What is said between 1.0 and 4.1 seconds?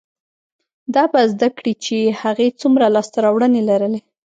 به زده کړي چې هغې څومره لاسته راوړنې لرلې،